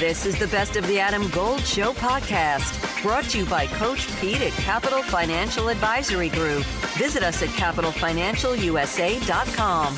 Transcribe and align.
This 0.00 0.24
is 0.24 0.38
the 0.38 0.46
Best 0.46 0.76
of 0.76 0.86
the 0.86 0.98
Adam 0.98 1.28
Gold 1.28 1.60
Show 1.60 1.92
podcast, 1.92 3.02
brought 3.02 3.24
to 3.24 3.40
you 3.40 3.44
by 3.44 3.66
Coach 3.66 4.08
Pete 4.18 4.40
at 4.40 4.52
Capital 4.52 5.02
Financial 5.02 5.68
Advisory 5.68 6.30
Group. 6.30 6.64
Visit 6.96 7.22
us 7.22 7.42
at 7.42 7.50
capitalfinancialusa.com. 7.50 9.96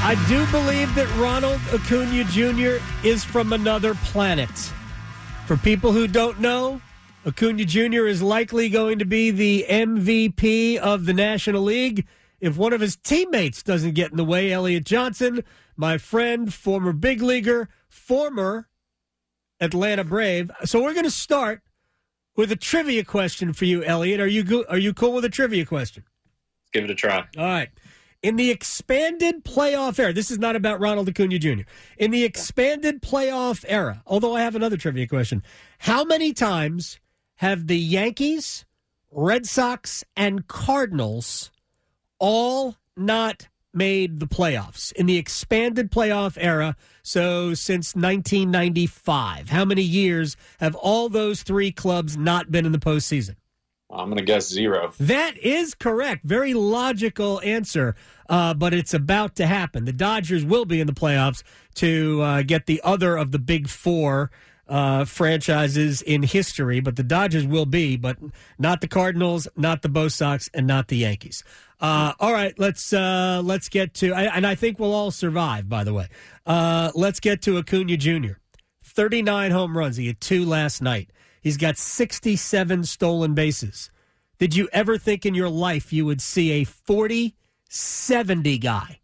I 0.00 0.14
do 0.28 0.44
believe 0.50 0.94
that 0.94 1.08
Ronald 1.16 1.58
Acuna 1.72 2.24
Jr. 2.24 2.84
is 3.02 3.24
from 3.24 3.54
another 3.54 3.94
planet. 3.94 4.50
For 5.46 5.56
people 5.56 5.92
who 5.92 6.06
don't 6.06 6.38
know, 6.38 6.82
Acuna 7.24 7.64
Jr. 7.64 8.06
is 8.06 8.20
likely 8.20 8.68
going 8.68 8.98
to 8.98 9.06
be 9.06 9.30
the 9.30 9.64
MVP 9.70 10.76
of 10.76 11.06
the 11.06 11.14
National 11.14 11.62
League 11.62 12.06
if 12.42 12.56
one 12.56 12.72
of 12.72 12.80
his 12.80 12.96
teammates 12.96 13.62
doesn't 13.62 13.94
get 13.94 14.10
in 14.10 14.16
the 14.16 14.24
way. 14.24 14.52
Elliot 14.52 14.84
Johnson, 14.84 15.44
my 15.76 15.96
friend, 15.96 16.52
former 16.52 16.92
big 16.92 17.22
leaguer, 17.22 17.68
former 17.88 18.68
Atlanta 19.60 20.02
Brave. 20.02 20.50
So 20.64 20.82
we're 20.82 20.92
going 20.92 21.04
to 21.04 21.10
start 21.10 21.62
with 22.34 22.50
a 22.50 22.56
trivia 22.56 23.04
question 23.04 23.52
for 23.52 23.64
you, 23.64 23.84
Elliot. 23.84 24.20
Are 24.20 24.26
you 24.26 24.42
go- 24.42 24.64
are 24.68 24.76
you 24.76 24.92
cool 24.92 25.12
with 25.12 25.24
a 25.24 25.28
trivia 25.28 25.64
question? 25.64 26.02
Let's 26.62 26.70
give 26.72 26.84
it 26.84 26.90
a 26.90 26.96
try. 26.96 27.18
All 27.38 27.44
right. 27.44 27.70
In 28.22 28.36
the 28.36 28.50
expanded 28.50 29.44
playoff 29.44 29.98
era, 29.98 30.12
this 30.12 30.30
is 30.30 30.38
not 30.38 30.56
about 30.56 30.80
Ronald 30.80 31.08
Acuna 31.08 31.38
Jr. 31.38 31.62
In 31.96 32.10
the 32.10 32.24
expanded 32.24 33.02
playoff 33.02 33.64
era, 33.68 34.02
although 34.06 34.34
I 34.34 34.42
have 34.42 34.56
another 34.56 34.76
trivia 34.76 35.06
question, 35.06 35.42
how 35.78 36.04
many 36.04 36.32
times 36.32 36.98
have 37.36 37.66
the 37.68 37.78
Yankees, 37.78 38.64
Red 39.10 39.46
Sox, 39.46 40.04
and 40.16 40.46
Cardinals 40.46 41.50
all 42.22 42.76
not 42.96 43.48
made 43.74 44.20
the 44.20 44.26
playoffs 44.26 44.92
in 44.92 45.06
the 45.06 45.16
expanded 45.16 45.90
playoff 45.90 46.38
era? 46.40 46.76
So 47.02 47.52
since 47.52 47.94
1995, 47.96 49.50
how 49.50 49.64
many 49.64 49.82
years 49.82 50.36
have 50.60 50.76
all 50.76 51.08
those 51.08 51.42
three 51.42 51.72
clubs 51.72 52.16
not 52.16 52.52
been 52.52 52.64
in 52.64 52.72
the 52.72 52.78
postseason? 52.78 53.34
I'm 53.90 54.06
going 54.06 54.18
to 54.18 54.24
guess 54.24 54.48
zero. 54.48 54.92
That 55.00 55.36
is 55.36 55.74
correct. 55.74 56.24
Very 56.24 56.54
logical 56.54 57.42
answer, 57.42 57.94
uh, 58.28 58.54
but 58.54 58.72
it's 58.72 58.94
about 58.94 59.36
to 59.36 59.46
happen. 59.46 59.84
The 59.84 59.92
Dodgers 59.92 60.46
will 60.46 60.64
be 60.64 60.80
in 60.80 60.86
the 60.86 60.94
playoffs 60.94 61.42
to 61.74 62.22
uh, 62.22 62.42
get 62.42 62.64
the 62.66 62.80
other 62.82 63.16
of 63.16 63.32
the 63.32 63.38
big 63.38 63.68
four 63.68 64.30
uh, 64.68 65.04
franchises 65.04 66.00
in 66.00 66.22
history, 66.22 66.80
but 66.80 66.96
the 66.96 67.02
Dodgers 67.02 67.46
will 67.46 67.66
be, 67.66 67.96
but 67.96 68.16
not 68.58 68.80
the 68.80 68.88
Cardinals, 68.88 69.46
not 69.56 69.82
the 69.82 69.88
Bo 69.88 70.08
Sox, 70.08 70.48
and 70.54 70.66
not 70.66 70.88
the 70.88 70.96
Yankees. 70.96 71.44
Uh, 71.82 72.12
all 72.20 72.32
right, 72.32 72.56
let's 72.58 72.92
uh, 72.92 73.42
let's 73.44 73.68
get 73.68 73.92
to, 73.94 74.14
and 74.14 74.46
I 74.46 74.54
think 74.54 74.78
we'll 74.78 74.94
all 74.94 75.10
survive. 75.10 75.68
By 75.68 75.82
the 75.82 75.92
way, 75.92 76.06
uh, 76.46 76.92
let's 76.94 77.18
get 77.18 77.42
to 77.42 77.58
Acuna 77.58 77.96
Jr. 77.96 78.34
Thirty 78.84 79.20
nine 79.20 79.50
home 79.50 79.76
runs. 79.76 79.96
He 79.96 80.06
had 80.06 80.20
two 80.20 80.44
last 80.44 80.80
night. 80.80 81.10
He's 81.40 81.56
got 81.56 81.76
67 81.76 82.84
stolen 82.84 83.34
bases. 83.34 83.90
Did 84.38 84.54
you 84.54 84.68
ever 84.72 84.96
think 84.96 85.26
in 85.26 85.34
your 85.34 85.48
life 85.48 85.92
you 85.92 86.06
would 86.06 86.20
see 86.20 86.52
a 86.52 86.64
40 86.64 87.34
70 87.68 88.58
guy? 88.58 89.00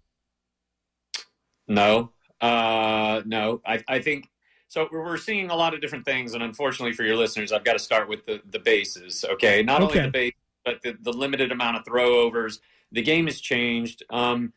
No. 1.67 2.13
Uh, 2.41 3.23
no. 3.27 3.61
I, 3.67 3.83
I 3.89 3.99
think 3.99 4.29
so. 4.69 4.89
We're 4.93 5.17
seeing 5.17 5.51
a 5.51 5.57
lot 5.57 5.75
of 5.75 5.81
different 5.81 6.05
things, 6.05 6.35
and 6.35 6.43
unfortunately 6.45 6.93
for 6.93 7.03
your 7.03 7.17
listeners, 7.17 7.51
I've 7.51 7.65
got 7.65 7.73
to 7.73 7.79
start 7.81 8.09
with 8.09 8.25
the, 8.27 8.41
the 8.49 8.61
bases. 8.61 9.25
Okay. 9.33 9.63
Not 9.65 9.83
Okay. 9.83 9.99
only 9.99 10.07
the 10.07 10.13
base, 10.13 10.33
but 10.65 10.83
the, 10.83 10.97
the 11.01 11.13
limited 11.13 11.53
amount 11.53 11.77
of 11.77 11.85
throwovers. 11.85 12.61
The 12.93 13.03
game 13.03 13.27
has 13.27 13.41
changed. 13.41 14.03
Um, 14.11 14.53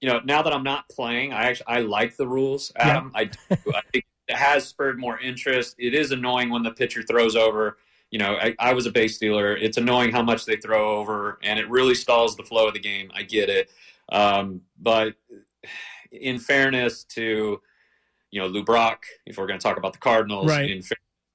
you 0.00 0.08
know, 0.08 0.20
now 0.24 0.42
that 0.42 0.52
I'm 0.52 0.62
not 0.64 0.88
playing, 0.88 1.32
I 1.32 1.44
actually 1.44 1.66
I 1.68 1.80
like 1.80 2.16
the 2.16 2.26
rules, 2.26 2.72
Adam. 2.76 3.10
I 3.14 3.24
do. 3.24 3.38
I 3.50 3.80
think 3.92 4.04
it 4.28 4.36
has 4.36 4.66
spurred 4.66 4.98
more 4.98 5.18
interest. 5.20 5.76
It 5.78 5.94
is 5.94 6.12
annoying 6.12 6.50
when 6.50 6.62
the 6.62 6.70
pitcher 6.72 7.02
throws 7.02 7.36
over. 7.36 7.78
You 8.10 8.18
know, 8.18 8.36
I, 8.36 8.54
I 8.58 8.72
was 8.74 8.86
a 8.86 8.92
base 8.92 9.16
stealer. 9.16 9.56
It's 9.56 9.76
annoying 9.76 10.12
how 10.12 10.22
much 10.22 10.44
they 10.44 10.56
throw 10.56 10.98
over, 10.98 11.38
and 11.42 11.58
it 11.58 11.68
really 11.68 11.94
stalls 11.94 12.36
the 12.36 12.44
flow 12.44 12.68
of 12.68 12.74
the 12.74 12.80
game. 12.80 13.10
I 13.14 13.22
get 13.22 13.48
it, 13.48 13.70
um, 14.12 14.60
but 14.78 15.14
in 16.12 16.38
fairness 16.38 17.02
to 17.04 17.60
you 18.30 18.40
know 18.40 18.46
Lou 18.46 18.62
Brock, 18.62 19.04
if 19.26 19.36
we're 19.38 19.46
going 19.46 19.58
to 19.58 19.62
talk 19.62 19.78
about 19.78 19.94
the 19.94 19.98
Cardinals, 19.98 20.48
Right. 20.48 20.70
in 20.70 20.82
fairness 20.82 20.88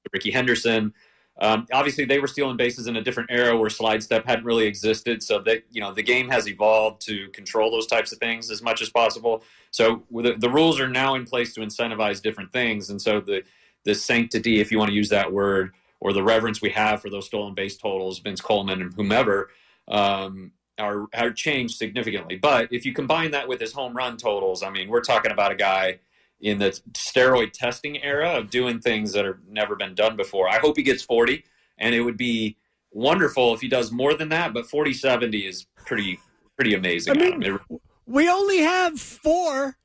to 0.04 0.10
Rickey 0.12 0.30
Henderson, 0.30 0.94
um, 1.38 1.66
obviously 1.72 2.04
they 2.04 2.18
were 2.18 2.26
stealing 2.26 2.56
bases 2.56 2.86
in 2.86 2.96
a 2.96 3.02
different 3.02 3.30
era 3.30 3.56
where 3.56 3.70
slide 3.70 4.02
step 4.02 4.26
hadn't 4.26 4.44
really 4.44 4.66
existed. 4.66 5.22
So 5.22 5.38
that 5.40 5.64
you 5.70 5.80
know 5.80 5.92
the 5.92 6.02
game 6.02 6.28
has 6.28 6.48
evolved 6.48 7.00
to 7.06 7.28
control 7.28 7.70
those 7.70 7.86
types 7.86 8.12
of 8.12 8.18
things 8.18 8.50
as 8.50 8.62
much 8.62 8.82
as 8.82 8.90
possible. 8.90 9.42
So 9.70 10.02
the, 10.10 10.34
the 10.38 10.50
rules 10.50 10.80
are 10.80 10.88
now 10.88 11.14
in 11.14 11.24
place 11.24 11.54
to 11.54 11.60
incentivize 11.60 12.20
different 12.20 12.52
things, 12.52 12.90
and 12.90 13.00
so 13.00 13.20
the 13.20 13.42
the 13.84 13.94
sanctity, 13.94 14.60
if 14.60 14.70
you 14.70 14.78
want 14.78 14.90
to 14.90 14.94
use 14.94 15.08
that 15.08 15.32
word, 15.32 15.72
or 16.00 16.12
the 16.12 16.22
reverence 16.22 16.60
we 16.60 16.70
have 16.70 17.00
for 17.00 17.08
those 17.08 17.26
stolen 17.26 17.54
base 17.54 17.76
totals, 17.76 18.18
Vince 18.18 18.40
Coleman 18.40 18.82
and 18.82 18.92
whomever, 18.94 19.48
um, 19.88 20.52
are 20.78 21.06
are 21.14 21.30
changed 21.30 21.76
significantly. 21.76 22.36
But 22.36 22.72
if 22.72 22.84
you 22.84 22.92
combine 22.92 23.30
that 23.30 23.48
with 23.48 23.60
his 23.60 23.72
home 23.72 23.96
run 23.96 24.16
totals, 24.16 24.62
I 24.62 24.70
mean, 24.70 24.88
we're 24.88 25.00
talking 25.00 25.30
about 25.30 25.52
a 25.52 25.56
guy 25.56 26.00
in 26.40 26.58
the 26.58 26.70
steroid 26.92 27.52
testing 27.52 28.02
era 28.02 28.30
of 28.30 28.50
doing 28.50 28.80
things 28.80 29.12
that 29.12 29.24
have 29.24 29.38
never 29.48 29.76
been 29.76 29.94
done 29.94 30.16
before. 30.16 30.48
I 30.48 30.58
hope 30.58 30.76
he 30.76 30.82
gets 30.82 31.02
40, 31.02 31.44
and 31.78 31.94
it 31.94 32.00
would 32.00 32.16
be 32.16 32.56
wonderful 32.92 33.54
if 33.54 33.60
he 33.60 33.68
does 33.68 33.92
more 33.92 34.14
than 34.14 34.28
that. 34.30 34.52
But 34.54 34.68
40 34.68 34.92
70 34.92 35.46
is 35.46 35.66
pretty 35.86 36.18
pretty 36.56 36.74
amazing. 36.74 37.16
I 37.16 37.16
mean, 37.30 37.42
It- 37.42 37.60
We 38.06 38.28
only 38.28 38.58
have 38.58 38.98
four 39.00 39.76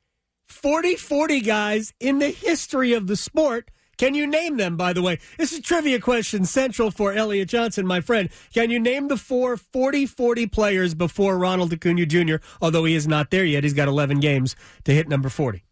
40 0.47 0.95
40 0.95 1.41
guys 1.41 1.93
in 1.99 2.19
the 2.19 2.29
history 2.29 2.93
of 2.93 3.07
the 3.07 3.15
sport. 3.15 3.69
Can 3.97 4.13
you 4.13 4.27
name 4.27 4.57
them, 4.57 4.75
by 4.75 4.91
the 4.91 5.01
way? 5.01 5.19
This 5.37 5.53
is 5.53 5.61
trivia 5.61 5.99
question 6.01 6.43
central 6.43 6.91
for 6.91 7.13
Elliot 7.13 7.47
Johnson, 7.47 7.87
my 7.87 8.01
friend. 8.01 8.29
Can 8.53 8.69
you 8.69 8.79
name 8.79 9.07
the 9.07 9.15
four 9.17 9.55
40 9.55 10.05
40 10.05 10.47
players 10.47 10.93
before 10.93 11.37
Ronald 11.37 11.71
Acuna 11.71 12.05
Jr., 12.05 12.35
although 12.61 12.83
he 12.85 12.93
is 12.95 13.07
not 13.07 13.31
there 13.31 13.45
yet? 13.45 13.63
He's 13.63 13.73
got 13.73 13.87
11 13.87 14.19
games 14.19 14.55
to 14.83 14.91
hit 14.93 15.07
number 15.07 15.29
40. 15.29 15.63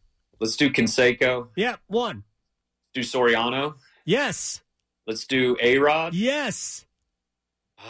Let's 0.44 0.58
do 0.58 0.70
Canseco. 0.70 1.48
Yeah, 1.56 1.78
one. 1.88 2.26
Do 2.94 3.00
Soriano. 3.00 3.76
Yes. 4.04 4.62
Let's 5.08 5.26
do 5.26 5.56
A 5.62 5.78
Rod. 5.78 6.14
Yes. 6.14 6.86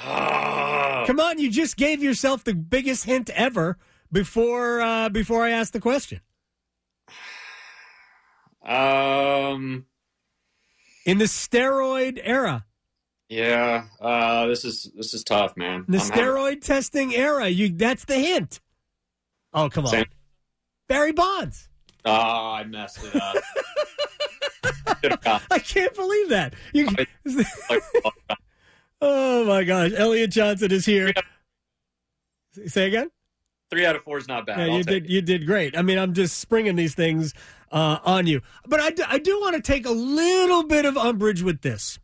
Come 0.03 1.19
on, 1.19 1.39
you 1.39 1.49
just 1.49 1.77
gave 1.77 2.03
yourself 2.03 2.43
the 2.43 2.53
biggest 2.53 3.05
hint 3.05 3.31
ever 3.31 3.79
before 4.11 4.81
uh, 4.81 5.09
before 5.09 5.43
I 5.43 5.49
asked 5.49 5.73
the 5.73 5.79
question. 5.79 6.21
Um. 8.63 9.85
In 11.05 11.17
the 11.17 11.25
steroid 11.25 12.19
era, 12.23 12.65
Yeah. 13.29 13.85
Uh. 13.99 14.45
This 14.45 14.63
is 14.63 14.91
this 14.95 15.15
is 15.15 15.23
tough, 15.23 15.57
man. 15.57 15.85
the 15.87 15.97
I'm 15.97 16.03
having- 16.11 16.23
steroid 16.23 16.61
testing 16.61 17.15
era, 17.15 17.47
you 17.49 17.69
that's 17.69 18.05
the 18.05 18.19
hint. 18.19 18.61
Oh, 19.53 19.69
come 19.69 19.85
on. 19.85 19.91
Sam- 19.91 20.05
Barry 20.87 21.11
Bonds. 21.13 21.67
Oh, 22.05 22.11
I 22.11 22.63
messed 22.65 22.99
it 23.03 23.15
up. 23.15 23.35
I 25.51 25.59
can't 25.59 25.93
believe 25.95 26.29
that. 26.29 26.53
You, 26.73 26.87
oh 29.01 29.45
my 29.45 29.63
gosh, 29.63 29.91
Elliot 29.95 30.31
Johnson 30.31 30.71
is 30.71 30.85
here. 30.85 31.13
Say 32.67 32.87
again? 32.87 33.09
Three 33.69 33.85
out 33.85 33.95
of 33.95 34.03
four 34.03 34.17
is 34.17 34.27
not 34.27 34.45
bad. 34.45 34.59
Yeah, 34.59 34.77
you 34.77 34.83
did. 34.83 35.09
You 35.09 35.21
did 35.21 35.45
great. 35.45 35.77
I 35.77 35.81
mean, 35.81 35.97
I'm 35.97 36.13
just 36.13 36.39
springing 36.39 36.75
these 36.75 36.93
things 36.93 37.33
uh, 37.71 37.99
on 38.03 38.27
you, 38.27 38.41
but 38.67 38.79
I 38.79 38.91
do, 38.91 39.03
I 39.07 39.17
do 39.17 39.39
want 39.41 39.55
to 39.55 39.61
take 39.61 39.85
a 39.85 39.91
little 39.91 40.63
bit 40.63 40.85
of 40.85 40.95
umbrage 40.95 41.41
with 41.41 41.61
this. 41.61 41.99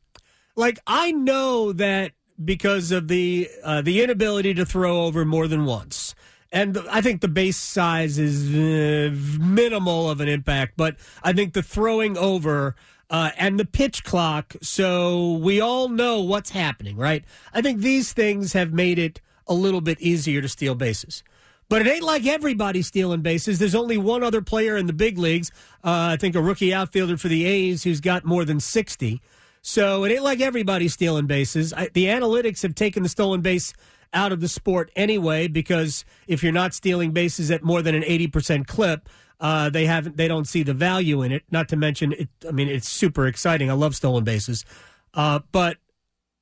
Like, 0.55 0.79
I 0.87 1.11
know 1.11 1.71
that 1.73 2.13
because 2.43 2.91
of 2.91 3.07
the 3.07 3.49
uh, 3.63 3.81
the 3.81 4.01
inability 4.01 4.53
to 4.55 4.65
throw 4.65 5.03
over 5.03 5.25
more 5.25 5.47
than 5.47 5.65
once, 5.65 6.15
and 6.51 6.77
I 6.89 7.01
think 7.01 7.21
the 7.21 7.27
base 7.27 7.57
size 7.57 8.17
is 8.17 8.49
uh, 8.49 9.15
minimal 9.39 10.09
of 10.09 10.21
an 10.21 10.27
impact, 10.27 10.73
but 10.77 10.95
I 11.23 11.33
think 11.33 11.53
the 11.53 11.63
throwing 11.63 12.17
over. 12.17 12.75
Uh, 13.11 13.31
and 13.39 13.59
the 13.59 13.65
pitch 13.65 14.03
clock, 14.03 14.55
so 14.61 15.33
we 15.37 15.59
all 15.59 15.89
know 15.89 16.21
what's 16.21 16.51
happening, 16.51 16.95
right? 16.95 17.25
I 17.51 17.59
think 17.59 17.79
these 17.79 18.13
things 18.13 18.53
have 18.53 18.71
made 18.71 18.99
it 18.99 19.19
a 19.47 19.53
little 19.55 19.81
bit 19.81 19.99
easier 19.99 20.43
to 20.43 20.47
steal 20.47 20.75
bases. 20.75 21.23
But 21.69 21.81
it 21.85 21.89
ain't 21.89 22.03
like 22.03 22.25
everybody 22.25 22.81
stealing 22.81 23.21
bases. 23.21 23.59
There's 23.59 23.75
only 23.75 23.97
one 23.97 24.23
other 24.23 24.41
player 24.41 24.75
in 24.75 24.87
the 24.87 24.93
big 24.93 25.17
leagues. 25.17 25.51
Uh, 25.83 26.13
I 26.13 26.17
think 26.17 26.35
a 26.35 26.41
rookie 26.41 26.73
outfielder 26.73 27.17
for 27.17 27.27
the 27.27 27.45
A's 27.45 27.83
who's 27.83 27.99
got 27.99 28.25
more 28.25 28.43
than 28.43 28.59
60. 28.59 29.21
So 29.61 30.03
it 30.03 30.11
ain't 30.11 30.23
like 30.23 30.39
everybody 30.39 30.87
stealing 30.87 31.27
bases. 31.27 31.71
I, 31.73 31.89
the 31.93 32.05
analytics 32.05 32.63
have 32.63 32.73
taken 32.73 33.03
the 33.03 33.09
stolen 33.09 33.41
base 33.41 33.73
out 34.13 34.31
of 34.31 34.41
the 34.41 34.47
sport 34.47 34.91
anyway 34.95 35.47
because 35.47 36.03
if 36.27 36.41
you're 36.43 36.51
not 36.51 36.73
stealing 36.73 37.11
bases 37.11 37.51
at 37.51 37.63
more 37.63 37.81
than 37.81 37.95
an 37.95 38.03
80% 38.03 38.67
clip, 38.67 39.07
uh, 39.39 39.69
they 39.69 39.85
haven't. 39.85 40.17
They 40.17 40.27
don't 40.27 40.47
see 40.47 40.63
the 40.63 40.73
value 40.73 41.21
in 41.21 41.31
it. 41.31 41.43
Not 41.49 41.69
to 41.69 41.77
mention, 41.77 42.11
it. 42.13 42.29
I 42.47 42.51
mean, 42.51 42.67
it's 42.67 42.89
super 42.89 43.25
exciting. 43.27 43.69
I 43.69 43.73
love 43.73 43.95
stolen 43.95 44.23
bases, 44.23 44.65
uh, 45.13 45.39
but 45.51 45.77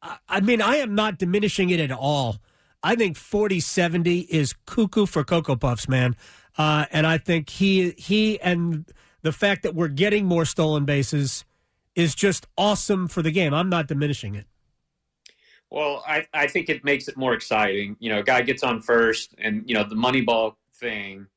I- 0.01 0.17
I 0.27 0.39
mean, 0.39 0.61
I 0.61 0.77
am 0.77 0.95
not 0.95 1.19
diminishing 1.19 1.69
it 1.69 1.79
at 1.79 1.91
all. 1.91 2.37
I 2.81 2.95
think 2.95 3.15
40 3.17 3.59
70 3.59 4.21
is 4.21 4.53
cuckoo 4.65 5.05
for 5.05 5.23
Cocoa 5.23 5.55
Puffs, 5.55 5.87
man. 5.87 6.15
Uh, 6.57 6.85
and 6.91 7.05
I 7.05 7.17
think 7.19 7.49
he 7.49 7.91
he 7.97 8.39
and 8.41 8.85
the 9.21 9.31
fact 9.31 9.61
that 9.63 9.75
we're 9.75 9.87
getting 9.89 10.25
more 10.25 10.45
stolen 10.45 10.85
bases 10.85 11.45
is 11.95 12.15
just 12.15 12.47
awesome 12.57 13.07
for 13.07 13.21
the 13.21 13.31
game. 13.31 13.53
I'm 13.53 13.69
not 13.69 13.87
diminishing 13.87 14.35
it. 14.35 14.45
Well, 15.69 16.03
I, 16.07 16.25
I 16.33 16.47
think 16.47 16.69
it 16.69 16.83
makes 16.83 17.07
it 17.07 17.17
more 17.17 17.33
exciting. 17.33 17.97
You 17.99 18.09
know, 18.09 18.19
a 18.19 18.23
guy 18.23 18.41
gets 18.41 18.63
on 18.63 18.81
first, 18.81 19.35
and 19.37 19.63
you 19.65 19.73
know 19.73 19.83
the 19.83 19.95
money 19.95 20.21
ball 20.21 20.57
thing 20.75 21.27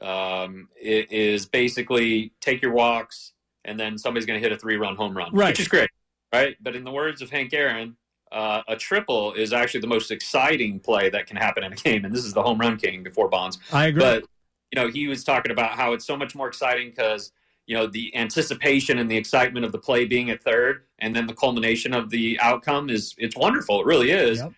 um, 0.00 0.68
is 0.80 1.46
basically 1.46 2.32
take 2.40 2.62
your 2.62 2.72
walks, 2.72 3.32
and 3.64 3.78
then 3.78 3.98
somebody's 3.98 4.26
going 4.26 4.40
to 4.40 4.42
hit 4.42 4.52
a 4.56 4.58
three 4.58 4.76
run 4.76 4.96
home 4.96 5.16
run, 5.16 5.30
right. 5.34 5.48
which 5.48 5.60
is 5.60 5.68
great, 5.68 5.90
right? 6.32 6.56
But 6.60 6.74
in 6.74 6.84
the 6.84 6.90
words 6.90 7.20
of 7.20 7.30
Hank 7.30 7.52
Aaron, 7.52 7.96
uh, 8.32 8.62
a 8.66 8.76
triple 8.76 9.34
is 9.34 9.52
actually 9.52 9.80
the 9.80 9.88
most 9.88 10.10
exciting 10.10 10.80
play 10.80 11.10
that 11.10 11.26
can 11.26 11.36
happen 11.36 11.62
in 11.62 11.72
a 11.72 11.76
game, 11.76 12.04
and 12.04 12.14
this 12.14 12.24
is 12.24 12.32
the 12.32 12.42
home 12.42 12.58
run 12.58 12.78
king 12.78 13.02
before 13.02 13.28
Bonds. 13.28 13.58
I 13.72 13.86
agree. 13.86 14.00
But 14.00 14.24
you 14.72 14.80
know, 14.80 14.88
he 14.88 15.08
was 15.08 15.24
talking 15.24 15.52
about 15.52 15.72
how 15.72 15.92
it's 15.92 16.06
so 16.06 16.16
much 16.16 16.34
more 16.34 16.48
exciting 16.48 16.90
because 16.90 17.32
you 17.70 17.76
know 17.76 17.86
the 17.86 18.12
anticipation 18.16 18.98
and 18.98 19.08
the 19.08 19.16
excitement 19.16 19.64
of 19.64 19.70
the 19.70 19.78
play 19.78 20.04
being 20.04 20.28
at 20.28 20.42
third, 20.42 20.82
and 20.98 21.14
then 21.14 21.28
the 21.28 21.34
culmination 21.34 21.94
of 21.94 22.10
the 22.10 22.36
outcome 22.40 22.90
is 22.90 23.14
it's 23.16 23.36
wonderful. 23.36 23.80
It 23.82 23.86
really 23.86 24.10
is. 24.10 24.38
Yep. 24.38 24.52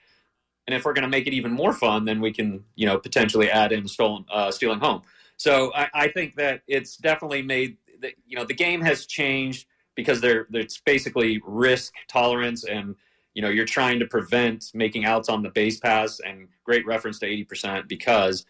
And 0.66 0.74
if 0.74 0.86
we're 0.86 0.94
going 0.94 1.02
to 1.02 1.10
make 1.10 1.26
it 1.26 1.34
even 1.34 1.52
more 1.52 1.74
fun, 1.74 2.06
then 2.06 2.22
we 2.22 2.32
can 2.32 2.64
you 2.74 2.86
know 2.86 2.96
potentially 2.96 3.50
add 3.50 3.70
in 3.70 3.86
stolen 3.86 4.24
uh, 4.32 4.50
stealing 4.50 4.78
home. 4.78 5.02
So 5.36 5.74
I, 5.74 5.88
I 5.92 6.08
think 6.08 6.36
that 6.36 6.62
it's 6.66 6.96
definitely 6.96 7.42
made 7.42 7.76
the, 8.00 8.14
you 8.26 8.34
know 8.34 8.46
the 8.46 8.54
game 8.54 8.80
has 8.80 9.04
changed 9.04 9.66
because 9.94 10.22
there 10.22 10.46
it's 10.50 10.80
basically 10.80 11.38
risk 11.44 11.92
tolerance 12.08 12.64
and 12.64 12.96
you 13.34 13.42
know 13.42 13.50
you're 13.50 13.66
trying 13.66 13.98
to 13.98 14.06
prevent 14.06 14.70
making 14.72 15.04
outs 15.04 15.28
on 15.28 15.42
the 15.42 15.50
base 15.50 15.78
pass 15.78 16.18
and 16.20 16.48
great 16.64 16.86
reference 16.86 17.18
to 17.18 17.26
80% 17.26 17.88
because 17.88 18.46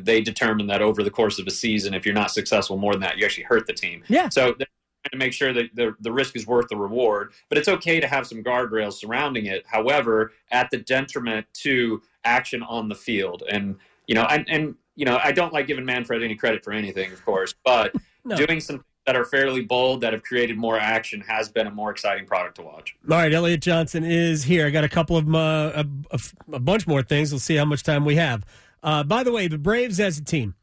they 0.00 0.20
determine 0.20 0.66
that 0.66 0.82
over 0.82 1.02
the 1.02 1.10
course 1.10 1.38
of 1.38 1.46
a 1.46 1.50
season 1.50 1.94
if 1.94 2.04
you're 2.06 2.14
not 2.14 2.30
successful 2.30 2.76
more 2.76 2.92
than 2.92 3.00
that 3.02 3.18
you 3.18 3.24
actually 3.24 3.44
hurt 3.44 3.66
the 3.66 3.72
team 3.72 4.02
Yeah. 4.08 4.28
so 4.28 4.54
they're 4.58 4.66
trying 5.04 5.10
to 5.12 5.16
make 5.18 5.32
sure 5.32 5.52
that 5.52 5.66
the, 5.74 5.94
the 6.00 6.10
risk 6.12 6.36
is 6.36 6.46
worth 6.46 6.68
the 6.68 6.76
reward 6.76 7.32
but 7.48 7.58
it's 7.58 7.68
okay 7.68 8.00
to 8.00 8.06
have 8.06 8.26
some 8.26 8.42
guardrails 8.42 8.94
surrounding 8.94 9.46
it 9.46 9.64
however 9.66 10.32
at 10.50 10.70
the 10.70 10.78
detriment 10.78 11.46
to 11.54 12.02
action 12.24 12.62
on 12.62 12.88
the 12.88 12.94
field 12.94 13.42
and 13.50 13.76
you 14.06 14.14
know 14.14 14.24
and, 14.24 14.46
and 14.48 14.74
you 14.96 15.04
know 15.04 15.18
i 15.22 15.30
don't 15.32 15.52
like 15.52 15.66
giving 15.66 15.84
manfred 15.84 16.22
any 16.22 16.34
credit 16.34 16.64
for 16.64 16.72
anything 16.72 17.12
of 17.12 17.24
course 17.24 17.54
but 17.64 17.92
No. 18.26 18.36
doing 18.36 18.58
some 18.58 18.82
that 19.04 19.16
are 19.16 19.24
fairly 19.26 19.60
bold 19.60 20.00
that 20.00 20.14
have 20.14 20.22
created 20.22 20.56
more 20.56 20.78
action 20.78 21.20
has 21.20 21.50
been 21.50 21.66
a 21.66 21.70
more 21.70 21.90
exciting 21.90 22.24
product 22.24 22.54
to 22.56 22.62
watch 22.62 22.96
All 23.10 23.18
right, 23.18 23.30
Elliot 23.30 23.60
Johnson 23.60 24.02
is 24.02 24.44
here. 24.44 24.66
I 24.66 24.70
got 24.70 24.82
a 24.82 24.88
couple 24.88 25.18
of 25.18 25.28
uh, 25.34 25.84
a, 26.10 26.20
a 26.54 26.58
bunch 26.58 26.86
more 26.86 27.02
things. 27.02 27.30
We'll 27.30 27.38
see 27.38 27.56
how 27.56 27.66
much 27.66 27.82
time 27.82 28.06
we 28.06 28.16
have. 28.16 28.46
Uh, 28.84 29.02
by 29.02 29.24
the 29.24 29.32
way, 29.32 29.48
the 29.48 29.56
Braves 29.58 29.98
as 29.98 30.18
a 30.18 30.24
team, 30.24 30.54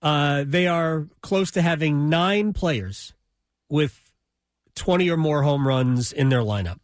uh, 0.00 0.44
they 0.46 0.66
are 0.66 1.06
close 1.20 1.50
to 1.52 1.62
having 1.62 2.08
nine 2.08 2.54
players 2.54 3.12
with 3.68 4.10
twenty 4.74 5.10
or 5.10 5.18
more 5.18 5.42
home 5.42 5.68
runs 5.68 6.10
in 6.10 6.30
their 6.30 6.40
lineup. 6.40 6.78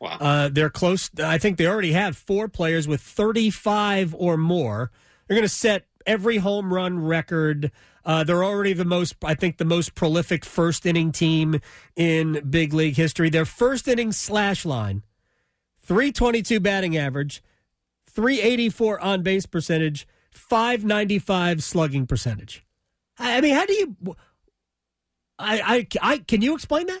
wow 0.00 0.18
Uh, 0.20 0.48
they're 0.52 0.70
close. 0.70 1.10
I 1.18 1.38
think 1.38 1.56
they 1.56 1.66
already 1.66 1.92
have 1.92 2.16
four 2.18 2.48
players 2.48 2.86
with 2.86 3.00
35 3.00 4.14
or 4.16 4.36
more. 4.36 4.90
They're 5.26 5.36
going 5.36 5.42
to 5.42 5.48
set 5.48 5.86
every 6.06 6.36
home 6.36 6.72
run 6.72 6.98
record. 6.98 7.72
Uh, 8.04 8.22
they're 8.24 8.44
already 8.44 8.74
the 8.74 8.84
most, 8.84 9.16
I 9.24 9.34
think, 9.34 9.56
the 9.56 9.64
most 9.64 9.94
prolific 9.94 10.44
first 10.44 10.84
inning 10.84 11.12
team 11.12 11.60
in 11.96 12.46
big 12.50 12.74
league 12.74 12.96
history. 12.96 13.30
Their 13.30 13.46
first 13.46 13.88
inning 13.88 14.12
slash 14.12 14.66
line, 14.66 15.02
322 15.80 16.60
batting 16.60 16.96
average, 16.96 17.42
384 18.14 19.00
on 19.00 19.22
base 19.22 19.46
percentage, 19.46 20.06
595 20.30 21.62
slugging 21.62 22.06
percentage. 22.06 22.64
I 23.18 23.40
mean, 23.40 23.54
how 23.54 23.66
do 23.66 23.72
you. 23.74 23.96
I, 25.38 25.60
I, 25.60 26.12
I, 26.12 26.18
can 26.18 26.42
you 26.42 26.54
explain 26.54 26.86
that? 26.86 27.00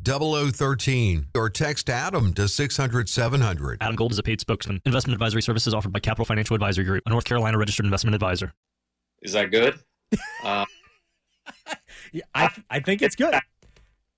0013 0.03 1.27
or 1.35 1.49
text 1.49 1.89
Adam 1.89 2.33
to 2.33 2.47
600 2.47 3.09
700. 3.09 3.77
Adam 3.81 3.95
Gold 3.95 4.11
is 4.11 4.19
a 4.19 4.23
paid 4.23 4.41
spokesman. 4.41 4.81
Investment 4.85 5.13
advisory 5.13 5.41
services 5.41 5.73
offered 5.73 5.93
by 5.93 5.99
Capital 5.99 6.25
Financial 6.25 6.55
Advisory 6.55 6.85
Group, 6.85 7.03
a 7.05 7.09
North 7.09 7.25
Carolina 7.25 7.57
registered 7.57 7.85
investment 7.85 8.15
advisor. 8.15 8.53
is 9.21 9.33
that 9.33 9.51
good 9.51 9.79
uh, 10.43 10.65
Yeah, 12.11 12.23
I, 12.35 12.49
I 12.69 12.79
think 12.79 13.01
it's 13.01 13.15
good. 13.15 13.33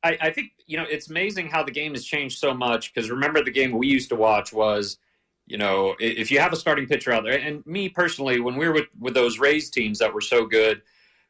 I, 0.03 0.17
I 0.19 0.29
think 0.31 0.51
you 0.65 0.77
know 0.77 0.85
it's 0.89 1.09
amazing 1.09 1.47
how 1.47 1.63
the 1.63 1.71
game 1.71 1.93
has 1.93 2.05
changed 2.05 2.39
so 2.39 2.53
much. 2.53 2.93
Because 2.93 3.09
remember, 3.09 3.43
the 3.43 3.51
game 3.51 3.71
we 3.71 3.87
used 3.87 4.09
to 4.09 4.15
watch 4.15 4.51
was, 4.51 4.97
you 5.45 5.57
know, 5.57 5.95
if 5.99 6.31
you 6.31 6.39
have 6.39 6.53
a 6.53 6.55
starting 6.55 6.87
pitcher 6.87 7.11
out 7.11 7.23
there, 7.23 7.39
and 7.39 7.65
me 7.65 7.89
personally, 7.89 8.39
when 8.39 8.55
we 8.55 8.67
were 8.67 8.73
with, 8.73 8.87
with 8.99 9.13
those 9.13 9.39
Rays 9.39 9.69
teams 9.69 9.99
that 9.99 10.13
were 10.13 10.21
so 10.21 10.45
good, 10.45 10.81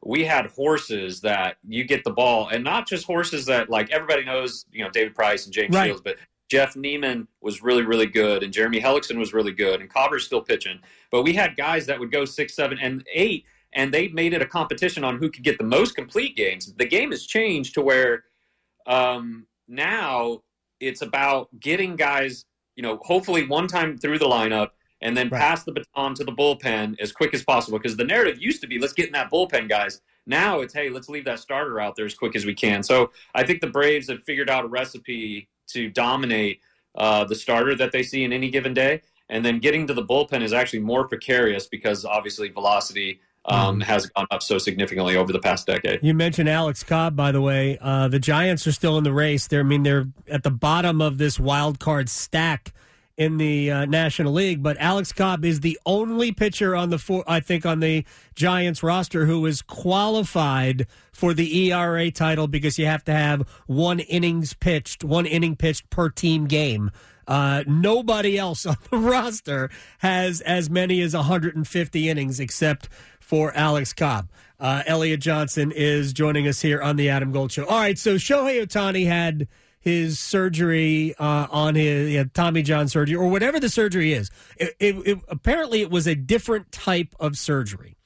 we 0.05 0.23
had 0.23 0.47
horses 0.47 1.21
that 1.21 1.57
you 1.67 1.83
get 1.83 2.03
the 2.03 2.11
ball, 2.11 2.49
and 2.49 2.63
not 2.63 2.87
just 2.87 3.05
horses 3.05 3.45
that 3.45 3.69
like 3.69 3.89
everybody 3.91 4.23
knows, 4.23 4.65
you 4.71 4.83
know, 4.83 4.89
David 4.89 5.15
Price 5.15 5.45
and 5.45 5.53
James 5.53 5.73
Right. 5.73 5.87
Shields, 5.87 6.01
but 6.01 6.17
Jeff 6.49 6.75
Niemann 6.75 7.27
was 7.41 7.63
really, 7.63 7.83
really 7.83 8.05
good, 8.05 8.43
and 8.43 8.53
Jeremy 8.53 8.79
Hellickson 8.79 9.17
was 9.17 9.33
really 9.33 9.53
good, 9.53 9.81
and 9.81 9.89
Cobber's 9.89 10.25
still 10.25 10.41
pitching. 10.41 10.79
But 11.09 11.23
we 11.23 11.33
had 11.33 11.55
guys 11.55 11.85
that 11.87 11.99
would 11.99 12.11
go 12.11 12.25
six, 12.25 12.53
seven, 12.53 12.77
and 12.79 13.05
eight, 13.13 13.45
and 13.73 13.93
they 13.93 14.09
made 14.09 14.33
it 14.33 14.41
a 14.41 14.45
competition 14.45 15.03
on 15.03 15.17
who 15.17 15.31
could 15.31 15.43
get 15.43 15.57
the 15.57 15.63
most 15.63 15.95
complete 15.95 16.35
games. 16.35 16.71
The 16.73 16.85
game 16.85 17.11
has 17.11 17.25
changed 17.25 17.73
to 17.75 17.81
where 17.81 18.25
um, 18.85 19.47
now 19.67 20.43
it's 20.79 21.01
about 21.01 21.47
getting 21.59 21.95
guys, 21.95 22.45
you 22.75 22.83
know, 22.83 22.99
hopefully 23.01 23.47
one 23.47 23.67
time 23.67 23.97
through 23.97 24.19
the 24.19 24.27
lineup 24.27 24.71
and 25.03 25.15
then 25.15 25.29
Right. 25.29 25.39
pass 25.39 25.63
the 25.65 25.71
baton 25.71 26.15
to 26.15 26.23
the 26.23 26.31
bullpen 26.31 26.99
as 26.99 27.11
quick 27.11 27.33
as 27.35 27.43
possible. 27.43 27.77
Because 27.77 27.97
the 27.97 28.05
narrative 28.05 28.41
used 28.41 28.61
to 28.61 28.67
be, 28.67 28.79
let's 28.79 28.93
get 28.93 29.07
in 29.07 29.11
that 29.13 29.29
bullpen, 29.29 29.69
guys. 29.69 30.01
Now 30.25 30.61
it's, 30.61 30.73
hey, 30.73 30.89
let's 30.89 31.09
leave 31.09 31.25
that 31.25 31.39
starter 31.39 31.79
out 31.79 31.95
there 31.95 32.05
as 32.05 32.15
quick 32.15 32.35
as 32.35 32.45
we 32.45 32.55
can. 32.55 32.81
So 32.81 33.11
I 33.35 33.43
think 33.43 33.59
the 33.61 33.67
Braves 33.67 34.09
have 34.09 34.23
figured 34.23 34.49
out 34.49 34.63
a 34.63 34.67
recipe 34.67 35.49
to 35.67 35.89
dominate 35.89 36.61
uh, 36.95 37.25
the 37.25 37.35
starter 37.35 37.75
that 37.75 37.91
they 37.91 38.01
see 38.01 38.23
in 38.23 38.31
any 38.31 38.49
given 38.49 38.73
day. 38.73 39.01
And 39.29 39.43
then 39.43 39.59
getting 39.59 39.87
to 39.87 39.93
the 39.93 40.03
bullpen 40.03 40.41
is 40.41 40.53
actually 40.53 40.79
more 40.79 41.07
precarious 41.07 41.67
because 41.67 42.05
obviously 42.05 42.49
velocity 42.49 43.19
um, 43.45 43.81
has 43.81 44.05
gone 44.05 44.27
up 44.31 44.41
so 44.41 44.57
significantly 44.57 45.17
over 45.17 45.33
the 45.33 45.39
past 45.39 45.67
decade. 45.67 45.99
You 46.01 46.13
mentioned 46.13 46.47
Alex 46.47 46.81
Cobb, 46.81 47.17
by 47.17 47.33
the 47.33 47.41
way. 47.41 47.77
Uh, 47.81 48.07
the 48.07 48.19
Giants 48.19 48.65
are 48.67 48.71
still 48.71 48.97
in 48.97 49.03
the 49.03 49.11
race. 49.11 49.47
They're, 49.47 49.61
I 49.61 49.63
mean, 49.63 49.83
they're 49.83 50.05
at 50.29 50.43
the 50.43 50.51
bottom 50.51 51.01
of 51.01 51.17
this 51.17 51.39
wild 51.39 51.79
card 51.79 52.07
stack 52.07 52.73
in 53.17 53.37
the 53.37 53.71
uh, 53.71 53.85
National 53.85 54.33
League. 54.33 54.63
But 54.63 54.77
Alex 54.79 55.11
Cobb 55.11 55.45
is 55.45 55.59
the 55.59 55.79
only 55.85 56.31
pitcher 56.31 56.75
on 56.75 56.89
the 56.89 56.97
four, 56.97 57.23
I 57.27 57.39
think, 57.39 57.65
on 57.65 57.79
the 57.79 58.05
Giants 58.35 58.83
roster 58.83 59.25
who 59.25 59.45
is 59.45 59.61
qualified 59.61 60.87
for 61.11 61.33
the 61.33 61.71
ERA 61.71 62.11
title 62.11 62.47
because 62.47 62.79
you 62.79 62.85
have 62.85 63.03
to 63.05 63.13
have 63.13 63.47
one 63.67 63.99
innings 63.99 64.53
pitched, 64.53 65.03
one 65.03 65.25
inning 65.25 65.55
pitched 65.55 65.89
per 65.89 66.09
team 66.09 66.45
game. 66.45 66.91
Uh, 67.27 67.63
nobody 67.67 68.37
else 68.37 68.65
on 68.65 68.75
the 68.89 68.97
roster 68.97 69.69
has 69.99 70.41
as 70.41 70.69
many 70.69 71.01
as 71.01 71.15
150 71.15 72.09
innings 72.09 72.39
except 72.39 72.89
for 73.19 73.55
Alex 73.55 73.93
Cobb. 73.93 74.29
Uh, 74.59 74.83
Elliot 74.85 75.19
Johnson 75.19 75.71
is 75.71 76.13
joining 76.13 76.47
us 76.47 76.61
here 76.61 76.81
on 76.81 76.95
the 76.95 77.09
Adam 77.09 77.31
Gold 77.31 77.51
Show. 77.51 77.65
All 77.65 77.79
right, 77.79 77.97
so 77.97 78.15
Shohei 78.15 78.65
Ohtani 78.65 79.07
had 79.07 79.47
his 79.83 80.17
surgery 80.17 81.13
uh, 81.19 81.47
on 81.51 81.75
his 81.75 82.25
Tommy 82.33 82.61
John 82.61 82.87
surgery 82.87 83.15
or 83.15 83.27
whatever 83.27 83.59
the 83.59 83.67
surgery 83.67 84.13
is. 84.13 84.31
It, 84.57 84.75
it, 84.79 84.95
it, 85.05 85.19
apparently, 85.27 85.81
it 85.81 85.91
was 85.91 86.07
a 86.07 86.15
different 86.15 86.71
type 86.71 87.13
of 87.19 87.35
surgery. 87.37 87.97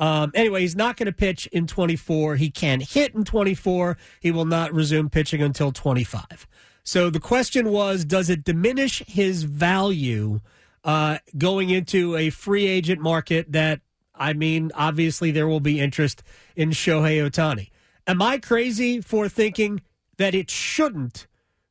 Um, 0.00 0.32
anyway, 0.34 0.62
he's 0.62 0.74
not 0.74 0.96
going 0.96 1.06
to 1.06 1.12
pitch 1.12 1.46
in 1.48 1.68
24. 1.68 2.36
He 2.36 2.50
can't 2.50 2.82
hit 2.82 3.14
in 3.14 3.22
24. 3.22 3.96
He 4.18 4.32
will 4.32 4.44
not 4.44 4.72
resume 4.72 5.08
pitching 5.08 5.40
until 5.40 5.70
25. 5.70 6.48
So 6.82 7.10
the 7.10 7.20
question 7.20 7.70
was, 7.70 8.04
does 8.04 8.28
it 8.28 8.42
diminish 8.42 9.02
his 9.06 9.44
value 9.44 10.40
uh, 10.82 11.18
going 11.38 11.70
into 11.70 12.16
a 12.16 12.30
free 12.30 12.66
agent 12.66 13.00
market 13.00 13.52
that, 13.52 13.82
I 14.16 14.32
mean, 14.32 14.72
obviously 14.74 15.30
there 15.30 15.46
will 15.46 15.60
be 15.60 15.78
interest 15.78 16.24
in 16.56 16.70
Shohei 16.70 17.24
Ohtani. 17.24 17.70
Am 18.06 18.20
I 18.20 18.38
crazy 18.38 19.00
for 19.00 19.28
thinking 19.28 19.82
that 20.20 20.34
it 20.34 20.50
shouldn't 20.50 21.26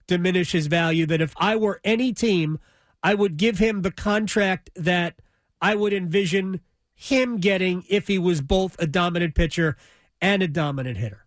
diminish 0.08 0.52
his 0.52 0.66
value? 0.66 1.06
That 1.06 1.22
if 1.22 1.36
I 1.38 1.56
were 1.56 1.80
any 1.84 2.12
team, 2.14 2.60
I 3.04 3.14
would 3.14 3.38
give 3.38 3.60
him 3.60 3.84
the 3.84 3.92
contract 3.92 4.72
that 4.76 5.22
I 5.62 5.76
would 5.76 5.94
envision 5.94 6.62
him 6.96 7.38
getting 7.38 7.86
if 7.88 8.08
he 8.08 8.18
was 8.18 8.42
both 8.42 8.76
a 8.80 8.88
dominant 8.88 9.36
pitcher 9.36 9.78
and 10.20 10.42
a 10.42 10.48
dominant 10.48 10.98
hitter. 10.98 11.26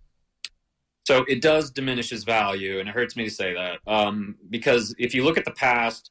So 1.05 1.25
it 1.29 1.41
does 1.41 1.71
diminish 1.71 2.11
his 2.11 2.25
value, 2.25 2.81
and 2.81 2.88
it 2.88 2.93
hurts 2.93 3.17
me 3.17 3.25
to 3.25 3.31
say 3.31 3.55
that 3.55 3.79
um, 3.87 4.37
because 4.50 4.95
if 4.99 5.14
you 5.14 5.25
look 5.25 5.38
at 5.38 5.45
the 5.45 5.52
past, 5.52 6.11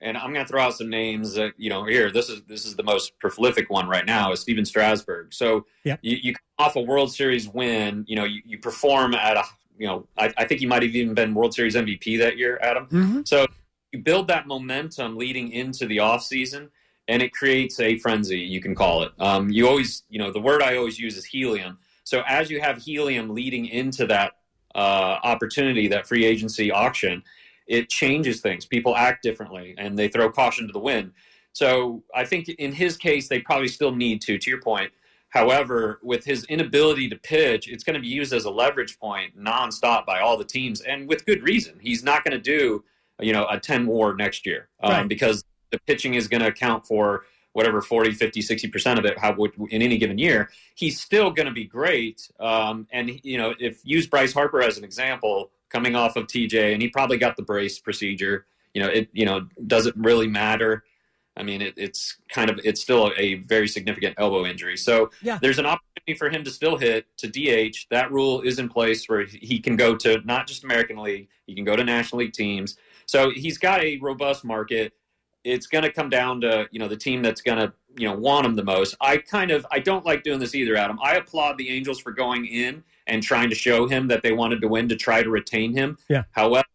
and 0.00 0.16
I'm 0.16 0.32
going 0.32 0.44
to 0.44 0.48
throw 0.48 0.62
out 0.62 0.76
some 0.76 0.90
names 0.90 1.34
that 1.34 1.52
you 1.56 1.70
know 1.70 1.84
here. 1.84 2.10
This 2.10 2.28
is 2.28 2.42
this 2.42 2.66
is 2.66 2.76
the 2.76 2.82
most 2.82 3.18
prolific 3.18 3.70
one 3.70 3.88
right 3.88 4.04
now 4.04 4.32
is 4.32 4.40
Stephen 4.40 4.64
Strasburg. 4.64 5.32
So 5.32 5.64
Yep. 5.84 6.00
you, 6.02 6.18
you 6.22 6.34
come 6.34 6.66
off 6.66 6.76
a 6.76 6.80
World 6.80 7.12
Series 7.12 7.48
win. 7.48 8.04
You 8.06 8.16
know 8.16 8.24
you, 8.24 8.42
you 8.44 8.58
perform 8.58 9.14
at 9.14 9.36
a 9.36 9.42
you 9.78 9.86
know 9.86 10.06
I, 10.18 10.32
I 10.36 10.44
think 10.44 10.60
you 10.60 10.68
might 10.68 10.82
have 10.82 10.94
even 10.94 11.14
been 11.14 11.34
World 11.34 11.54
Series 11.54 11.74
MVP 11.74 12.18
that 12.18 12.36
year, 12.36 12.58
Adam. 12.62 12.86
Mm-hmm. 12.86 13.20
So 13.24 13.46
you 13.92 14.00
build 14.00 14.28
that 14.28 14.46
momentum 14.46 15.16
leading 15.16 15.52
into 15.52 15.86
the 15.86 16.00
off 16.00 16.22
season, 16.22 16.70
and 17.08 17.22
it 17.22 17.32
creates 17.32 17.80
a 17.80 17.98
frenzy. 17.98 18.38
You 18.38 18.60
can 18.60 18.74
call 18.74 19.02
it. 19.02 19.12
Um, 19.18 19.50
you 19.50 19.68
always, 19.68 20.02
you 20.08 20.18
know, 20.18 20.32
the 20.32 20.40
word 20.40 20.62
I 20.62 20.76
always 20.76 20.98
use 20.98 21.16
is 21.16 21.24
helium. 21.24 21.78
So 22.04 22.22
as 22.26 22.50
you 22.50 22.60
have 22.60 22.78
helium 22.78 23.34
leading 23.34 23.66
into 23.66 24.06
that 24.06 24.32
uh, 24.74 25.18
opportunity, 25.22 25.88
that 25.88 26.06
free 26.06 26.24
agency 26.24 26.70
auction, 26.70 27.22
it 27.66 27.88
changes 27.88 28.40
things. 28.40 28.64
People 28.64 28.96
act 28.96 29.22
differently, 29.22 29.74
and 29.78 29.98
they 29.98 30.08
throw 30.08 30.30
caution 30.30 30.66
to 30.66 30.72
the 30.72 30.78
wind. 30.78 31.12
So 31.52 32.02
I 32.14 32.24
think 32.24 32.48
in 32.48 32.72
his 32.72 32.96
case, 32.96 33.28
they 33.28 33.40
probably 33.40 33.68
still 33.68 33.94
need 33.94 34.20
to. 34.22 34.38
To 34.38 34.50
your 34.50 34.60
point. 34.60 34.92
However, 35.30 36.00
with 36.02 36.24
his 36.24 36.44
inability 36.44 37.08
to 37.08 37.16
pitch, 37.16 37.68
it's 37.68 37.84
going 37.84 37.94
to 37.94 38.00
be 38.00 38.08
used 38.08 38.32
as 38.32 38.44
a 38.44 38.50
leverage 38.50 38.98
point 38.98 39.38
nonstop 39.38 40.06
by 40.06 40.20
all 40.20 40.36
the 40.36 40.44
teams, 40.44 40.80
and 40.80 41.08
with 41.08 41.26
good 41.26 41.42
reason. 41.42 41.78
He's 41.80 42.02
not 42.02 42.24
going 42.24 42.32
to 42.32 42.40
do 42.40 42.84
you 43.20 43.32
know 43.32 43.46
a 43.48 43.58
10 43.58 43.86
war 43.86 44.14
next 44.14 44.46
year 44.46 44.68
um, 44.82 44.90
Right. 44.90 45.08
because 45.08 45.44
the 45.70 45.78
pitching 45.86 46.14
is 46.14 46.28
going 46.28 46.42
to 46.42 46.48
account 46.48 46.86
for 46.86 47.24
whatever 47.52 47.80
40 47.80 48.12
50 48.12 48.40
60% 48.42 48.98
of 48.98 49.04
it 49.04 49.18
how 49.18 49.32
would 49.34 49.52
in 49.70 49.80
any 49.82 49.96
given 49.98 50.18
year 50.18 50.50
he's 50.74 51.00
still 51.00 51.30
going 51.30 51.46
to 51.46 51.52
be 51.52 51.64
great 51.64 52.30
um, 52.40 52.86
and 52.92 53.18
you 53.22 53.38
know 53.38 53.54
if 53.58 53.80
use 53.84 54.06
bryce 54.06 54.32
harper 54.32 54.60
as 54.62 54.76
an 54.76 54.84
example 54.84 55.50
coming 55.70 55.96
off 55.96 56.16
of 56.16 56.26
tj 56.26 56.72
and 56.72 56.82
he 56.82 56.88
probably 56.88 57.16
got 57.16 57.36
the 57.36 57.42
brace 57.42 57.78
procedure 57.78 58.46
you 58.74 58.82
know 58.82 58.88
it 58.88 59.08
you 59.12 59.24
know 59.24 59.46
does 59.66 59.86
it 59.86 59.94
really 59.96 60.28
matter 60.28 60.84
i 61.36 61.42
mean 61.42 61.60
it, 61.62 61.74
it's 61.76 62.16
kind 62.28 62.48
of 62.50 62.58
it's 62.64 62.80
still 62.80 63.12
a 63.16 63.34
very 63.34 63.68
significant 63.68 64.14
elbow 64.18 64.44
injury 64.46 64.76
so 64.76 65.10
Yeah. 65.22 65.38
there's 65.40 65.58
an 65.58 65.66
opportunity 65.66 66.14
for 66.18 66.28
him 66.30 66.44
to 66.44 66.50
still 66.50 66.76
hit 66.76 67.06
to 67.18 67.28
dh 67.28 67.74
that 67.90 68.10
rule 68.10 68.40
is 68.42 68.58
in 68.58 68.68
place 68.68 69.08
where 69.08 69.24
he 69.24 69.58
can 69.60 69.76
go 69.76 69.94
to 69.96 70.20
not 70.24 70.46
just 70.46 70.64
american 70.64 70.96
league 70.98 71.28
he 71.46 71.54
can 71.54 71.64
go 71.64 71.76
to 71.76 71.84
national 71.84 72.20
league 72.20 72.32
teams 72.32 72.76
so 73.08 73.30
he's 73.30 73.56
got 73.56 73.80
a 73.84 73.98
robust 73.98 74.44
market. 74.44 74.92
It's 75.44 75.68
going 75.68 75.84
to 75.84 75.92
come 75.92 76.10
down 76.10 76.40
to 76.40 76.66
you 76.72 76.80
know 76.80 76.88
the 76.88 76.96
team 76.96 77.22
that's 77.22 77.40
going 77.40 77.58
to 77.58 77.72
you 77.96 78.08
know 78.08 78.16
want 78.16 78.44
him 78.44 78.56
the 78.56 78.64
most. 78.64 78.96
I 79.00 79.18
kind 79.18 79.52
of 79.52 79.64
I 79.70 79.78
don't 79.78 80.04
like 80.04 80.24
doing 80.24 80.40
this 80.40 80.56
either, 80.56 80.74
Adam. 80.74 80.98
I 81.00 81.14
applaud 81.14 81.56
the 81.56 81.68
Angels 81.70 82.00
for 82.00 82.10
going 82.10 82.46
in 82.46 82.82
and 83.06 83.22
trying 83.22 83.48
to 83.50 83.54
show 83.54 83.86
him 83.86 84.08
that 84.08 84.24
they 84.24 84.32
wanted 84.32 84.60
to 84.62 84.66
win 84.66 84.88
to 84.88 84.96
try 84.96 85.22
to 85.22 85.30
retain 85.30 85.72
him. 85.72 85.98
Yeah. 86.08 86.24
However, 86.32 86.66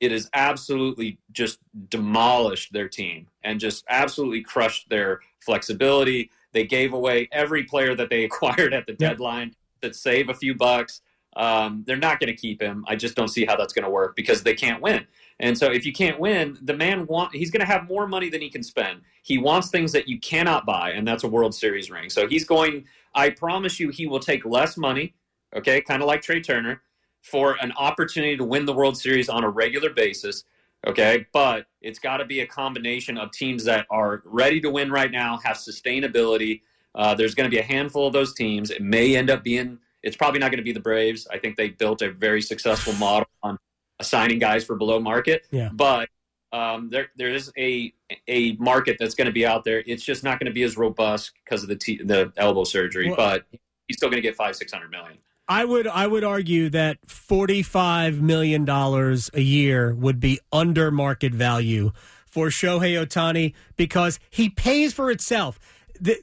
it 0.00 0.12
has 0.12 0.28
absolutely 0.34 1.18
just 1.32 1.58
demolished 1.88 2.72
their 2.72 2.88
team 2.88 3.26
and 3.42 3.58
just 3.60 3.84
absolutely 3.88 4.42
crushed 4.42 4.88
their 4.88 5.20
flexibility. 5.40 6.30
They 6.52 6.64
gave 6.64 6.92
away 6.92 7.28
every 7.32 7.64
player 7.64 7.94
that 7.94 8.10
they 8.10 8.24
acquired 8.30 8.72
at 8.74 8.86
the 8.86 8.92
Yeah. 8.98 9.10
deadline 9.10 9.54
that 9.80 9.96
save 9.96 10.28
a 10.28 10.34
few 10.34 10.54
bucks. 10.54 11.00
Um, 11.36 11.84
they're 11.86 11.96
not 11.96 12.18
going 12.20 12.28
to 12.28 12.36
keep 12.40 12.60
him. 12.60 12.84
I 12.88 12.96
just 12.96 13.14
don't 13.14 13.28
see 13.28 13.44
how 13.44 13.54
that's 13.56 13.72
going 13.72 13.84
to 13.84 13.90
work 13.90 14.16
because 14.16 14.42
they 14.42 14.54
can't 14.54 14.82
win. 14.82 15.06
And 15.40 15.56
so 15.56 15.70
if 15.70 15.86
you 15.86 15.92
can't 15.92 16.18
win, 16.18 16.58
the 16.62 16.74
man 16.74 17.06
want 17.06 17.34
he's 17.34 17.50
going 17.52 17.60
to 17.60 17.66
have 17.66 17.86
more 17.88 18.08
money 18.08 18.28
than 18.28 18.40
he 18.40 18.50
can 18.50 18.62
spend. 18.64 19.02
He 19.22 19.38
wants 19.38 19.68
things 19.70 19.92
that 19.92 20.08
you 20.08 20.18
cannot 20.18 20.66
buy, 20.66 20.90
and 20.90 21.06
that's 21.06 21.22
a 21.22 21.28
World 21.28 21.54
Series 21.54 21.90
ring. 21.90 22.10
So 22.10 22.26
he's 22.26 22.44
going. 22.44 22.86
I 23.14 23.30
promise 23.30 23.78
you, 23.78 23.90
he 23.90 24.06
will 24.08 24.18
take 24.18 24.44
less 24.44 24.76
money. 24.76 25.14
Okay, 25.54 25.80
kind 25.80 26.02
of 26.02 26.08
like 26.08 26.22
Trea 26.22 26.40
Turner 26.40 26.82
for 27.30 27.56
an 27.60 27.72
opportunity 27.76 28.36
to 28.36 28.44
win 28.44 28.64
the 28.64 28.72
World 28.72 28.96
Series 28.98 29.28
on 29.28 29.44
a 29.44 29.48
regular 29.50 29.90
basis. 29.90 30.44
Okay, 30.86 31.26
but 31.32 31.66
it's 31.82 31.98
got 31.98 32.18
to 32.18 32.24
be 32.24 32.40
a 32.40 32.46
combination 32.46 33.18
of 33.18 33.32
teams 33.32 33.64
that 33.64 33.86
are 33.90 34.22
ready 34.24 34.60
to 34.60 34.70
win 34.70 34.90
right 34.92 35.10
now, 35.10 35.36
have 35.38 35.56
sustainability. 35.56 36.62
Uh, 36.94 37.14
there's 37.14 37.34
going 37.34 37.50
to 37.50 37.54
be 37.54 37.58
a 37.58 37.64
handful 37.64 38.06
of 38.06 38.12
those 38.12 38.32
teams. 38.32 38.70
It 38.70 38.80
may 38.80 39.16
end 39.16 39.28
up 39.28 39.42
being. 39.42 39.78
It's 40.04 40.16
probably 40.16 40.38
not 40.38 40.52
going 40.52 40.58
to 40.58 40.64
be 40.64 40.72
the 40.72 40.80
Braves. 40.80 41.26
I 41.32 41.38
think 41.38 41.56
they 41.56 41.70
built 41.70 42.00
a 42.02 42.12
very 42.12 42.40
successful 42.40 42.92
model 42.94 43.28
on 43.42 43.58
assigning 43.98 44.38
guys 44.38 44.64
for 44.64 44.76
below 44.76 45.00
market. 45.00 45.46
Yeah. 45.50 45.70
But 45.72 46.08
um, 46.52 46.88
there 46.90 47.08
there 47.16 47.30
is 47.30 47.52
a 47.58 47.92
a 48.28 48.52
market 48.52 48.96
that's 49.00 49.16
going 49.16 49.26
to 49.26 49.32
be 49.32 49.44
out 49.44 49.64
there. 49.64 49.82
It's 49.84 50.04
just 50.04 50.22
not 50.22 50.38
going 50.38 50.46
to 50.46 50.52
be 50.52 50.62
as 50.62 50.76
robust 50.76 51.32
because 51.44 51.64
of 51.64 51.68
the 51.68 51.76
t- 51.76 52.02
the 52.02 52.32
elbow 52.36 52.64
surgery. 52.64 53.08
Well- 53.08 53.16
but 53.16 53.46
he's 53.88 53.96
still 53.96 54.08
going 54.08 54.22
to 54.22 54.26
get 54.26 54.36
five 54.36 54.54
six 54.54 54.72
hundred 54.72 54.90
million. 54.92 55.18
I 55.48 55.64
would 55.64 55.86
I 55.86 56.06
would 56.06 56.24
argue 56.24 56.68
that 56.70 56.98
forty 57.06 57.62
five 57.62 58.20
million 58.20 58.64
dollars 58.64 59.30
a 59.32 59.40
year 59.40 59.94
would 59.94 60.20
be 60.20 60.40
under 60.52 60.90
market 60.90 61.32
value 61.32 61.92
for 62.26 62.48
Shohei 62.48 63.02
Ohtani 63.02 63.54
because 63.76 64.20
he 64.28 64.50
pays 64.50 64.92
for 64.92 65.10
itself. 65.10 65.58
The, 65.98 66.18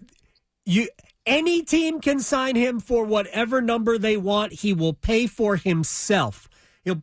you 0.63 0.89
any 1.25 1.63
team 1.63 2.01
can 2.01 2.20
sign 2.20 2.55
him 2.55 2.79
for 2.79 3.03
whatever 3.03 3.62
number 3.62 3.98
they 3.98 4.15
want. 4.15 4.53
He 4.53 4.74
will 4.74 4.94
pay 4.94 5.25
for 5.25 5.55
himself. 5.55 6.48
He'll 6.84 7.01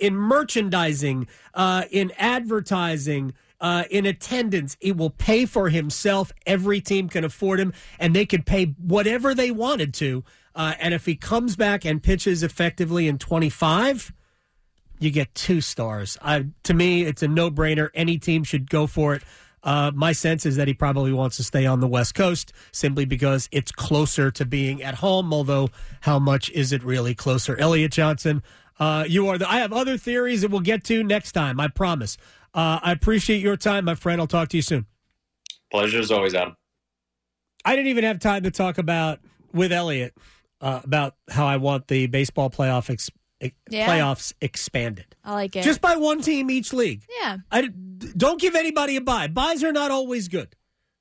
in 0.00 0.16
merchandising, 0.16 1.28
uh, 1.54 1.84
in 1.90 2.12
advertising. 2.18 3.32
Uh, 3.62 3.84
in 3.90 4.06
attendance, 4.06 4.74
he 4.80 4.90
will 4.90 5.10
pay 5.10 5.44
for 5.44 5.68
himself. 5.68 6.32
Every 6.46 6.80
team 6.80 7.10
can 7.10 7.24
afford 7.24 7.60
him, 7.60 7.74
and 7.98 8.16
they 8.16 8.24
could 8.24 8.46
pay 8.46 8.74
whatever 8.78 9.34
they 9.34 9.50
wanted 9.50 9.92
to. 9.94 10.24
Uh, 10.54 10.74
and 10.78 10.94
if 10.94 11.06
he 11.06 11.16
comes 11.16 11.56
back 11.56 11.84
and 11.84 12.02
pitches 12.02 12.42
effectively 12.42 13.06
in 13.08 13.18
25, 13.18 14.12
you 14.98 15.10
get 15.10 15.34
two 15.34 15.60
stars. 15.60 16.18
I, 16.20 16.46
to 16.64 16.74
me, 16.74 17.04
it's 17.04 17.22
a 17.22 17.28
no 17.28 17.50
brainer. 17.50 17.88
Any 17.94 18.18
team 18.18 18.44
should 18.44 18.68
go 18.68 18.86
for 18.86 19.14
it. 19.14 19.22
Uh, 19.62 19.90
my 19.94 20.12
sense 20.12 20.46
is 20.46 20.56
that 20.56 20.68
he 20.68 20.74
probably 20.74 21.12
wants 21.12 21.36
to 21.36 21.44
stay 21.44 21.66
on 21.66 21.80
the 21.80 21.86
West 21.86 22.14
Coast 22.14 22.52
simply 22.72 23.04
because 23.04 23.48
it's 23.52 23.70
closer 23.72 24.30
to 24.30 24.44
being 24.44 24.82
at 24.82 24.96
home. 24.96 25.32
Although, 25.34 25.68
how 26.00 26.18
much 26.18 26.50
is 26.50 26.72
it 26.72 26.82
really 26.82 27.14
closer? 27.14 27.56
Elliot 27.58 27.92
Johnson, 27.92 28.42
uh, 28.78 29.04
you 29.06 29.28
are 29.28 29.36
the. 29.36 29.50
I 29.50 29.58
have 29.58 29.72
other 29.72 29.98
theories 29.98 30.42
that 30.42 30.50
we'll 30.50 30.60
get 30.60 30.84
to 30.84 31.04
next 31.04 31.32
time. 31.32 31.60
I 31.60 31.68
promise. 31.68 32.16
Uh, 32.54 32.80
I 32.82 32.92
appreciate 32.92 33.42
your 33.42 33.56
time, 33.56 33.84
my 33.84 33.94
friend. 33.94 34.20
I'll 34.20 34.26
talk 34.26 34.48
to 34.48 34.56
you 34.56 34.62
soon. 34.62 34.86
Pleasure 35.70 35.98
as 35.98 36.10
always, 36.10 36.34
Adam. 36.34 36.56
I 37.64 37.76
didn't 37.76 37.88
even 37.88 38.04
have 38.04 38.18
time 38.18 38.42
to 38.44 38.50
talk 38.50 38.78
about 38.78 39.20
with 39.52 39.72
Elliot 39.72 40.14
uh, 40.60 40.80
about 40.84 41.16
how 41.30 41.46
I 41.46 41.56
want 41.56 41.88
the 41.88 42.06
baseball 42.06 42.50
playoff 42.50 42.90
ex- 42.90 43.10
Yeah. 43.70 43.86
playoffs 43.88 44.32
expanded, 44.40 45.16
I 45.24 45.32
like 45.34 45.56
it. 45.56 45.62
just 45.64 45.80
by 45.80 45.96
one 45.96 46.20
team 46.20 46.50
each 46.50 46.72
league. 46.72 47.04
yeah. 47.20 47.38
I 47.50 47.62
d- 47.68 48.12
don't 48.16 48.40
give 48.40 48.54
anybody 48.54 48.96
a 48.96 49.00
buy. 49.00 49.26
Buys 49.28 49.62
are 49.64 49.72
not 49.72 49.90
always 49.90 50.28
good. 50.28 50.54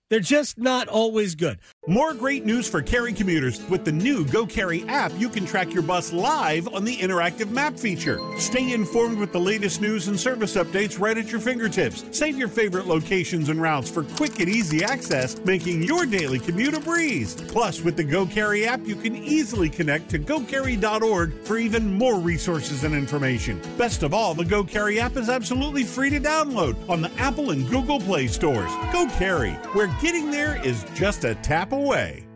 They're 0.10 0.20
just 0.20 0.58
not 0.58 0.88
always 0.88 1.36
good. 1.36 1.60
More 1.88 2.14
great 2.14 2.46
news 2.46 2.70
for 2.70 2.82
Cary 2.82 3.14
commuters. 3.14 3.64
With 3.70 3.86
the 3.86 3.92
new 3.92 4.26
Go 4.26 4.46
Cary 4.46 4.84
app, 4.90 5.14
you 5.18 5.30
can 5.30 5.46
track 5.46 5.74
your 5.74 5.82
bus 5.82 6.12
live 6.12 6.68
on 6.68 6.84
the 6.84 6.96
interactive 6.98 7.50
map 7.52 7.80
feature. 7.80 8.20
Stay 8.38 8.74
informed 8.74 9.18
with 9.18 9.32
the 9.32 9.40
latest 9.40 9.82
news 9.82 10.10
and 10.10 10.20
service 10.20 10.56
updates 10.56 11.00
right 11.00 11.18
at 11.18 11.32
your 11.32 11.40
fingertips. 11.40 12.04
Save 12.12 12.38
your 12.38 12.50
favorite 12.50 12.86
locations 12.86 13.48
and 13.48 13.62
routes 13.62 13.90
for 13.90 14.04
quick 14.04 14.42
and 14.42 14.50
easy 14.50 14.84
access, 14.84 15.40
making 15.46 15.82
your 15.82 16.06
daily 16.06 16.38
commute 16.38 16.74
a 16.74 16.82
breeze. 16.82 17.34
Plus, 17.34 17.82
with 17.82 17.96
the 17.96 18.04
Go 18.04 18.26
Cary 18.26 18.68
app, 18.68 18.86
you 18.86 18.96
can 18.96 19.16
easily 19.16 19.70
connect 19.70 20.10
to 20.10 20.20
gocary.org 20.20 21.34
for 21.44 21.58
even 21.58 21.94
more 21.94 22.20
resources 22.20 22.84
and 22.84 22.94
information. 22.94 23.60
Best 23.78 24.04
of 24.04 24.14
all, 24.14 24.36
the 24.36 24.46
Go 24.46 24.66
Cary 24.66 25.00
app 25.00 25.16
is 25.16 25.30
absolutely 25.30 25.86
free 25.86 26.10
to 26.10 26.20
download 26.20 26.76
on 26.90 27.02
the 27.02 27.12
Apple 27.18 27.52
and 27.52 27.68
Google 27.70 28.02
Play 28.02 28.28
stores. 28.28 28.72
Go 28.92 29.08
Cary, 29.18 29.54
where 29.74 29.88
getting 30.02 30.30
there 30.30 30.62
is 30.64 30.86
just 30.94 31.24
a 31.24 31.36
tap 31.36 31.69
away. 31.72 32.29